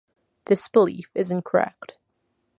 [0.45, 1.99] This belief is incorrect.